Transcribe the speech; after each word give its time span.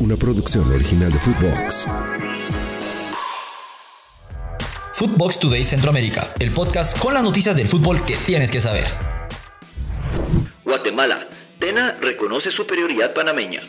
una 0.00 0.16
producción 0.16 0.70
original 0.72 1.12
de 1.12 1.18
Footbox. 1.18 1.86
Footbox 4.94 5.40
Today 5.40 5.64
Centroamérica, 5.64 6.34
el 6.38 6.52
podcast 6.52 6.98
con 6.98 7.14
las 7.14 7.22
noticias 7.22 7.56
del 7.56 7.66
fútbol 7.66 8.04
que 8.04 8.16
tienes 8.16 8.50
que 8.50 8.60
saber. 8.60 8.84
Guatemala. 10.64 11.28
Tena 11.58 11.96
reconoce 12.00 12.52
superioridad 12.52 13.14
panameña. 13.14 13.60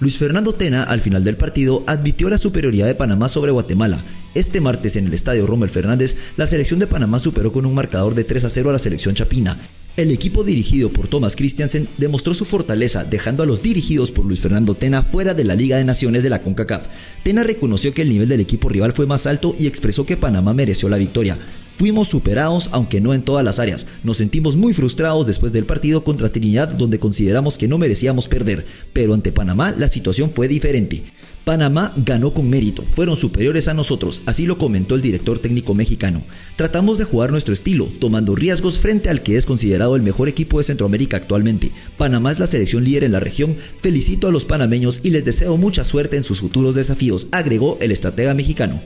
Luis 0.00 0.18
Fernando 0.18 0.54
Tena, 0.54 0.82
al 0.82 1.00
final 1.00 1.24
del 1.24 1.36
partido, 1.36 1.82
admitió 1.86 2.28
la 2.28 2.36
superioridad 2.36 2.86
de 2.86 2.94
Panamá 2.94 3.30
sobre 3.30 3.52
Guatemala. 3.52 4.02
Este 4.34 4.60
martes 4.60 4.96
en 4.96 5.06
el 5.06 5.14
estadio 5.14 5.46
Rommel 5.46 5.70
Fernández, 5.70 6.18
la 6.36 6.46
selección 6.46 6.80
de 6.80 6.86
Panamá 6.86 7.18
superó 7.18 7.52
con 7.52 7.64
un 7.64 7.74
marcador 7.74 8.14
de 8.14 8.24
3 8.24 8.44
a 8.44 8.50
0 8.50 8.70
a 8.70 8.72
la 8.74 8.78
selección 8.78 9.14
chapina. 9.14 9.56
El 9.96 10.10
equipo 10.10 10.42
dirigido 10.42 10.90
por 10.90 11.06
Thomas 11.06 11.36
Christiansen 11.36 11.86
demostró 11.98 12.34
su 12.34 12.44
fortaleza, 12.44 13.04
dejando 13.04 13.44
a 13.44 13.46
los 13.46 13.62
dirigidos 13.62 14.10
por 14.10 14.24
Luis 14.24 14.40
Fernando 14.40 14.74
Tena 14.74 15.04
fuera 15.04 15.34
de 15.34 15.44
la 15.44 15.54
Liga 15.54 15.76
de 15.76 15.84
Naciones 15.84 16.24
de 16.24 16.30
la 16.30 16.42
CONCACAF. 16.42 16.88
Tena 17.22 17.44
reconoció 17.44 17.94
que 17.94 18.02
el 18.02 18.08
nivel 18.08 18.28
del 18.28 18.40
equipo 18.40 18.68
rival 18.68 18.92
fue 18.92 19.06
más 19.06 19.28
alto 19.28 19.54
y 19.56 19.68
expresó 19.68 20.04
que 20.04 20.16
Panamá 20.16 20.52
mereció 20.52 20.88
la 20.88 20.96
victoria. 20.96 21.38
Fuimos 21.76 22.08
superados, 22.08 22.68
aunque 22.72 23.00
no 23.00 23.14
en 23.14 23.22
todas 23.22 23.44
las 23.44 23.58
áreas. 23.58 23.88
Nos 24.04 24.18
sentimos 24.18 24.56
muy 24.56 24.72
frustrados 24.74 25.26
después 25.26 25.52
del 25.52 25.64
partido 25.64 26.04
contra 26.04 26.30
Trinidad, 26.30 26.68
donde 26.68 27.00
consideramos 27.00 27.58
que 27.58 27.68
no 27.68 27.78
merecíamos 27.78 28.28
perder, 28.28 28.64
pero 28.92 29.14
ante 29.14 29.32
Panamá 29.32 29.74
la 29.76 29.88
situación 29.88 30.30
fue 30.34 30.46
diferente. 30.46 31.02
Panamá 31.44 31.92
ganó 31.96 32.32
con 32.32 32.48
mérito, 32.48 32.84
fueron 32.94 33.16
superiores 33.16 33.68
a 33.68 33.74
nosotros, 33.74 34.22
así 34.24 34.46
lo 34.46 34.56
comentó 34.56 34.94
el 34.94 35.02
director 35.02 35.38
técnico 35.38 35.74
mexicano. 35.74 36.22
Tratamos 36.56 36.96
de 36.96 37.04
jugar 37.04 37.32
nuestro 37.32 37.52
estilo, 37.52 37.86
tomando 38.00 38.34
riesgos 38.34 38.78
frente 38.78 39.10
al 39.10 39.22
que 39.22 39.36
es 39.36 39.44
considerado 39.44 39.94
el 39.94 40.00
mejor 40.00 40.28
equipo 40.28 40.56
de 40.56 40.64
Centroamérica 40.64 41.18
actualmente. 41.18 41.70
Panamá 41.98 42.30
es 42.30 42.38
la 42.38 42.46
selección 42.46 42.84
líder 42.84 43.04
en 43.04 43.12
la 43.12 43.20
región, 43.20 43.58
felicito 43.82 44.26
a 44.26 44.32
los 44.32 44.46
panameños 44.46 45.00
y 45.02 45.10
les 45.10 45.26
deseo 45.26 45.58
mucha 45.58 45.84
suerte 45.84 46.16
en 46.16 46.22
sus 46.22 46.40
futuros 46.40 46.76
desafíos, 46.76 47.26
agregó 47.30 47.76
el 47.82 47.90
estratega 47.90 48.32
mexicano. 48.32 48.80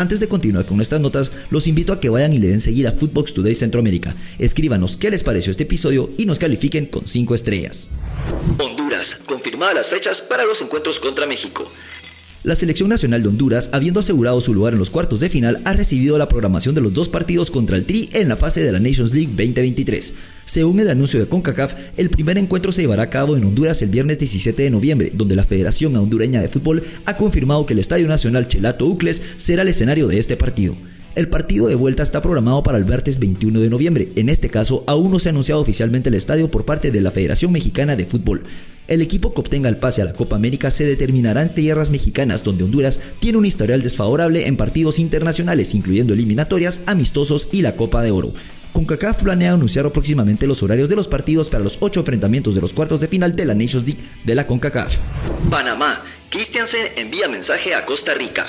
Antes 0.00 0.18
de 0.18 0.28
continuar 0.28 0.64
con 0.64 0.78
nuestras 0.78 0.98
notas, 0.98 1.30
los 1.50 1.66
invito 1.66 1.92
a 1.92 2.00
que 2.00 2.08
vayan 2.08 2.32
y 2.32 2.38
le 2.38 2.48
den 2.48 2.60
seguir 2.60 2.88
a 2.88 2.92
Footbox 2.92 3.34
Today 3.34 3.54
Centroamérica. 3.54 4.16
Escríbanos 4.38 4.96
qué 4.96 5.10
les 5.10 5.22
pareció 5.22 5.50
este 5.50 5.64
episodio 5.64 6.08
y 6.16 6.24
nos 6.24 6.38
califiquen 6.38 6.86
con 6.86 7.06
5 7.06 7.34
estrellas. 7.34 7.90
Honduras. 8.58 9.18
Confirmadas 9.26 9.74
las 9.74 9.90
fechas 9.90 10.22
para 10.22 10.46
los 10.46 10.62
encuentros 10.62 10.98
contra 11.00 11.26
México. 11.26 11.70
La 12.42 12.54
selección 12.54 12.88
nacional 12.88 13.22
de 13.22 13.28
Honduras, 13.28 13.68
habiendo 13.74 14.00
asegurado 14.00 14.40
su 14.40 14.54
lugar 14.54 14.72
en 14.72 14.78
los 14.78 14.88
cuartos 14.88 15.20
de 15.20 15.28
final, 15.28 15.60
ha 15.66 15.74
recibido 15.74 16.16
la 16.16 16.26
programación 16.26 16.74
de 16.74 16.80
los 16.80 16.94
dos 16.94 17.10
partidos 17.10 17.50
contra 17.50 17.76
el 17.76 17.84
Tri 17.84 18.08
en 18.14 18.30
la 18.30 18.36
fase 18.36 18.64
de 18.64 18.72
la 18.72 18.80
Nations 18.80 19.12
League 19.12 19.28
2023. 19.28 20.14
Según 20.46 20.80
el 20.80 20.88
anuncio 20.88 21.20
de 21.20 21.26
CONCACAF, 21.26 21.74
el 21.98 22.08
primer 22.08 22.38
encuentro 22.38 22.72
se 22.72 22.80
llevará 22.80 23.02
a 23.02 23.10
cabo 23.10 23.36
en 23.36 23.44
Honduras 23.44 23.82
el 23.82 23.90
viernes 23.90 24.18
17 24.18 24.62
de 24.62 24.70
noviembre, 24.70 25.12
donde 25.14 25.36
la 25.36 25.44
Federación 25.44 25.94
Hondureña 25.94 26.40
de 26.40 26.48
Fútbol 26.48 26.82
ha 27.04 27.18
confirmado 27.18 27.66
que 27.66 27.74
el 27.74 27.78
Estadio 27.78 28.08
Nacional 28.08 28.48
Chelato 28.48 28.86
Ucles 28.86 29.20
será 29.36 29.60
el 29.60 29.68
escenario 29.68 30.08
de 30.08 30.18
este 30.18 30.38
partido. 30.38 30.78
El 31.16 31.28
partido 31.28 31.66
de 31.66 31.74
vuelta 31.74 32.02
está 32.02 32.22
programado 32.22 32.62
para 32.62 32.78
el 32.78 32.86
martes 32.86 33.18
21 33.18 33.60
de 33.60 33.68
noviembre. 33.68 34.12
En 34.16 34.30
este 34.30 34.48
caso, 34.48 34.84
aún 34.86 35.10
no 35.10 35.18
se 35.18 35.28
ha 35.28 35.32
anunciado 35.32 35.60
oficialmente 35.60 36.08
el 36.08 36.14
estadio 36.14 36.50
por 36.50 36.64
parte 36.64 36.90
de 36.90 37.02
la 37.02 37.10
Federación 37.10 37.52
Mexicana 37.52 37.96
de 37.96 38.06
Fútbol. 38.06 38.44
El 38.90 39.02
equipo 39.02 39.32
que 39.32 39.40
obtenga 39.40 39.68
el 39.68 39.76
pase 39.76 40.02
a 40.02 40.04
la 40.04 40.14
Copa 40.14 40.34
América 40.34 40.68
se 40.72 40.84
determinará 40.84 41.42
en 41.42 41.54
tierras 41.54 41.92
mexicanas, 41.92 42.42
donde 42.42 42.64
Honduras 42.64 43.00
tiene 43.20 43.38
un 43.38 43.46
historial 43.46 43.82
desfavorable 43.82 44.48
en 44.48 44.56
partidos 44.56 44.98
internacionales, 44.98 45.76
incluyendo 45.76 46.12
eliminatorias, 46.12 46.82
amistosos 46.86 47.48
y 47.52 47.62
la 47.62 47.76
Copa 47.76 48.02
de 48.02 48.10
Oro. 48.10 48.32
CONCACAF 48.72 49.22
planea 49.22 49.52
anunciar 49.52 49.88
próximamente 49.92 50.48
los 50.48 50.64
horarios 50.64 50.88
de 50.88 50.96
los 50.96 51.06
partidos 51.06 51.50
para 51.50 51.62
los 51.62 51.78
ocho 51.78 52.00
enfrentamientos 52.00 52.56
de 52.56 52.62
los 52.62 52.74
cuartos 52.74 52.98
de 52.98 53.06
final 53.06 53.36
de 53.36 53.44
la 53.44 53.54
Nations 53.54 53.86
League 53.86 54.00
de 54.24 54.34
la 54.34 54.48
CONCACAF. 54.48 54.98
Panamá. 55.48 56.02
Christiansen 56.28 56.86
envía 56.96 57.28
mensaje 57.28 57.76
a 57.76 57.86
Costa 57.86 58.14
Rica. 58.14 58.46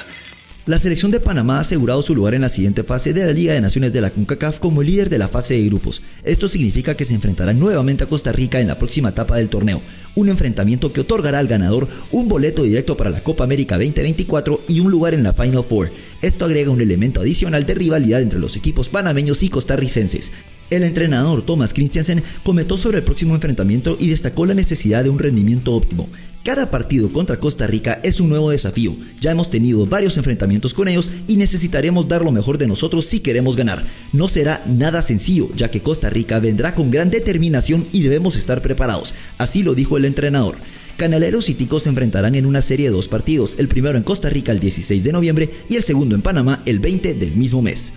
La 0.67 0.78
selección 0.78 1.09
de 1.09 1.20
Panamá 1.20 1.58
ha 1.58 1.62
asegurado 1.62 2.04
su 2.04 2.14
lugar 2.14 2.36
en 2.36 2.42
la 2.42 2.50
siguiente 2.50 2.84
fase 2.84 3.14
de 3.14 3.26
la 3.26 3.34
Liga 3.34 3.56
de 3.56 3.62
Naciones 3.62 3.94
de 3.94 4.02
la 4.02 4.11
CONCACAF 4.11 4.60
como 4.60 4.83
líder 4.83 5.10
de 5.10 5.17
la 5.17 5.27
fase 5.27 5.55
de 5.55 5.66
grupos. 5.66 6.04
Esto 6.23 6.48
significa 6.48 6.95
que 6.95 7.04
se 7.04 7.16
enfrentará 7.16 7.52
nuevamente 7.54 8.04
a 8.04 8.08
Costa 8.08 8.32
Rica 8.32 8.60
en 8.60 8.67
la 8.67 8.77
próxima 8.77 9.10
etapa 9.10 9.38
del 9.38 9.49
torneo, 9.49 9.82
un 10.14 10.30
enfrentamiento 10.30 10.94
que 10.94 11.02
otorgará 11.02 11.39
al 11.39 11.48
ganador 11.48 11.88
un 12.11 12.27
boleto 12.27 12.61
directo 12.61 12.95
para 12.95 13.10
la 13.10 13.23
Copa 13.23 13.44
América 13.44 13.80
2024 13.80 14.61
y 14.67 14.82
un 14.82 14.92
lugar 14.92 15.16
en 15.16 15.23
la 15.23 15.33
Final 15.33 15.66
Four. 15.67 15.94
Esto 16.22 16.45
agrega 16.45 16.70
un 16.70 16.82
elemento 16.82 17.22
adicional 17.22 17.66
de 17.66 17.73
rivalidad 17.73 18.22
entre 18.22 18.38
los 18.38 18.55
equipos 18.55 18.88
panameños 18.88 19.42
y 19.42 19.49
costarricenses. 19.49 20.32
El 20.70 20.83
entrenador 20.83 21.42
Thomas 21.42 21.73
Christiansen 21.73 22.22
comentó 22.43 22.78
sobre 22.78 22.99
el 22.99 23.04
próximo 23.04 23.33
enfrentamiento 23.33 23.98
y 23.99 24.10
destacó 24.10 24.45
la 24.45 24.54
necesidad 24.54 25.04
de 25.04 25.10
un 25.10 25.17
rendimiento 25.17 25.73
óptimo. 25.73 26.08
Cada 26.44 26.72
partido 26.72 27.14
contra 27.14 27.40
Costa 27.40 27.68
Rica 27.68 28.00
es 28.02 28.20
un 28.20 28.30
nuevo 28.30 28.50
desafío. 28.50 28.96
Ya 29.20 29.30
hemos 29.30 29.52
tenido 29.52 29.86
varios 29.86 30.18
enfrentamientos 30.18 30.74
con 30.74 30.88
ellos 30.88 31.12
y 31.28 31.38
necesitaremos 31.38 32.08
dar 32.08 32.24
lo 32.24 32.32
mejor 32.32 32.58
de 32.58 32.66
nosotros 32.66 33.06
si 33.06 33.20
queremos 33.20 33.56
ganar. 33.56 33.86
No 34.12 34.28
será 34.28 34.64
nada 34.66 35.04
sencillo, 35.04 35.50
ya 35.56 35.70
que 35.70 35.84
Costa 35.84 36.10
Rica 36.10 36.40
vendrá 36.40 36.74
con 36.74 36.90
gran 36.90 37.12
determinación 37.12 37.86
y 37.92 38.02
debemos 38.02 38.36
estar 38.36 38.64
preparados. 38.64 39.14
Así 39.38 39.62
lo 39.62 39.76
dijo 39.76 39.98
el 39.98 40.06
entrenador. 40.06 40.56
Canaleros 40.98 41.48
y 41.50 41.54
Ticos 41.54 41.84
se 41.84 41.90
enfrentarán 41.90 42.34
en 42.34 42.48
una 42.48 42.64
serie 42.64 42.88
de 42.88 42.96
dos 42.96 43.08
partidos, 43.08 43.58
el 43.60 43.68
primero 43.68 43.98
en 43.98 44.04
Costa 44.04 44.32
Rica 44.32 44.52
el 44.52 44.60
16 44.60 45.04
de 45.04 45.12
noviembre 45.12 45.50
y 45.70 45.76
el 45.76 45.84
segundo 45.84 46.16
en 46.16 46.23
Panamá 46.23 46.64
el 46.66 46.80
20 46.80 47.14
del 47.14 47.34
mismo 47.36 47.62
mes. 47.62 47.94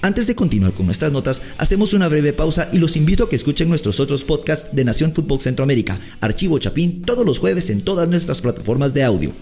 Antes 0.00 0.28
de 0.28 0.36
continuar 0.36 0.72
con 0.74 0.86
nuestras 0.86 1.10
notas, 1.10 1.42
hacemos 1.58 1.92
una 1.92 2.08
breve 2.08 2.32
pausa 2.32 2.68
y 2.72 2.78
los 2.78 2.96
invito 2.96 3.24
a 3.24 3.28
que 3.28 3.36
escuchen 3.36 3.68
nuestros 3.68 3.98
otros 3.98 4.22
podcasts 4.22 4.74
de 4.74 4.84
Nación 4.84 5.12
Fútbol 5.12 5.40
Centroamérica, 5.40 5.98
Archivo 6.20 6.58
Chapín, 6.58 7.02
todos 7.02 7.26
los 7.26 7.38
jueves 7.38 7.68
en 7.70 7.82
todas 7.82 8.06
nuestras 8.08 8.40
plataformas 8.40 8.94
de 8.94 9.02
audio. 9.02 9.32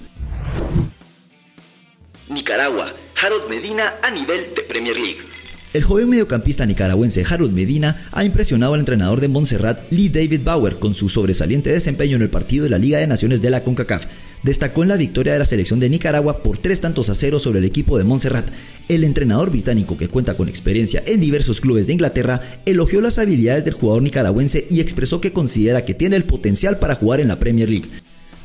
Nicaragua. 2.31 2.95
Harold 3.23 3.49
Medina 3.49 3.95
a 4.03 4.11
nivel 4.11 4.55
de 4.55 4.63
Premier 4.63 4.97
League. 4.97 5.19
El 5.73 5.83
joven 5.83 6.09
mediocampista 6.09 6.65
nicaragüense 6.65 7.25
Harold 7.29 7.53
Medina 7.53 8.09
ha 8.13 8.25
impresionado 8.25 8.75
al 8.75 8.81
entrenador 8.81 9.21
de 9.21 9.29
Montserrat, 9.29 9.81
Lee 9.91 10.09
David 10.09 10.41
Bauer, 10.43 10.79
con 10.79 10.95
su 10.95 11.11
sobresaliente 11.11 11.71
desempeño 11.71 12.17
en 12.17 12.23
el 12.23 12.31
partido 12.31 12.65
de 12.65 12.71
la 12.71 12.79
Liga 12.79 12.99
de 12.99 13.07
Naciones 13.07 13.43
de 13.43 13.51
la 13.51 13.63
CONCACAF. 13.63 14.07
Destacó 14.43 14.83
en 14.83 14.89
la 14.89 14.97
victoria 14.97 15.35
de 15.35 15.39
la 15.39 15.45
selección 15.45 15.81
de 15.81 15.91
Nicaragua 15.91 16.43
por 16.43 16.57
tres 16.57 16.81
tantos 16.81 17.11
a 17.11 17.15
cero 17.15 17.39
sobre 17.39 17.59
el 17.59 17.65
equipo 17.65 17.99
de 17.99 18.05
Montserrat. 18.05 18.47
El 18.89 19.03
entrenador 19.03 19.51
británico, 19.51 19.97
que 19.97 20.09
cuenta 20.09 20.37
con 20.37 20.49
experiencia 20.49 21.03
en 21.07 21.21
diversos 21.21 21.61
clubes 21.61 21.89
de 21.89 21.95
Inglaterra, 21.95 22.61
elogió 22.67 23.01
las 23.01 23.19
habilidades 23.19 23.65
del 23.65 23.75
jugador 23.75 24.03
nicaragüense 24.03 24.65
y 24.71 24.81
expresó 24.81 25.21
que 25.21 25.33
considera 25.33 25.85
que 25.85 25.95
tiene 25.95 26.15
el 26.15 26.25
potencial 26.25 26.79
para 26.79 26.95
jugar 26.95 27.21
en 27.21 27.27
la 27.27 27.41
Premier 27.41 27.69
League. 27.69 27.89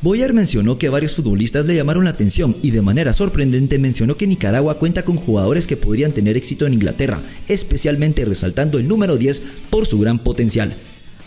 Boyer 0.01 0.33
mencionó 0.33 0.79
que 0.79 0.89
varios 0.89 1.13
futbolistas 1.13 1.67
le 1.67 1.75
llamaron 1.75 2.05
la 2.05 2.09
atención 2.09 2.55
y 2.63 2.71
de 2.71 2.81
manera 2.81 3.13
sorprendente 3.13 3.77
mencionó 3.77 4.17
que 4.17 4.25
Nicaragua 4.25 4.79
cuenta 4.79 5.05
con 5.05 5.15
jugadores 5.15 5.67
que 5.67 5.77
podrían 5.77 6.11
tener 6.11 6.37
éxito 6.37 6.65
en 6.65 6.73
Inglaterra, 6.73 7.21
especialmente 7.47 8.25
resaltando 8.25 8.79
el 8.79 8.87
número 8.87 9.17
10 9.17 9.43
por 9.69 9.85
su 9.85 9.99
gran 9.99 10.17
potencial. 10.17 10.73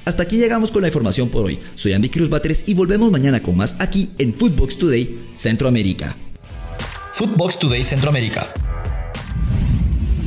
Hasta 0.04 0.24
aquí 0.24 0.38
llegamos 0.38 0.72
con 0.72 0.82
la 0.82 0.88
información 0.88 1.28
por 1.28 1.44
hoy. 1.44 1.60
Soy 1.76 1.92
Andy 1.92 2.08
Cruz 2.08 2.28
Batres 2.28 2.64
y 2.66 2.74
volvemos 2.74 3.12
mañana 3.12 3.40
con 3.40 3.56
más 3.56 3.76
aquí 3.78 4.10
en 4.18 4.34
Footbox 4.34 4.76
Today 4.76 5.20
Centroamérica. 5.36 6.16
Footbox 7.12 7.60
Today 7.60 7.84
Centroamérica. 7.84 8.73